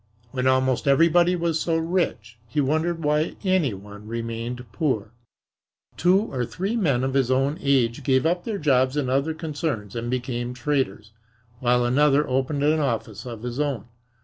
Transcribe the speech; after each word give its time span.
When 0.31 0.47
almost 0.47 0.87
everybody 0.87 1.35
was 1.35 1.59
so 1.59 1.77
rich 1.77 2.39
he 2.47 2.59
wondered 2.59 3.03
why 3.03 3.35
any 3.43 3.75
one 3.75 4.07
remained 4.07 4.65
poor. 4.71 5.11
Two 5.95 6.21
or 6.33 6.43
three 6.43 6.75
men 6.75 7.03
of 7.03 7.13
his 7.13 7.29
own 7.29 7.59
age 7.61 8.01
gave 8.03 8.25
up 8.25 8.43
their 8.43 8.57
jobs 8.57 8.97
in 8.97 9.09
other 9.11 9.35
concerns 9.35 9.95
and 9.95 10.09
became 10.09 10.55
traders, 10.55 11.11
while 11.59 11.85
another 11.85 12.27
opened 12.27 12.63
an 12.63 12.79
office 12.79 13.27
of 13.27 13.43
his 13.43 13.59
own. 13.59 13.85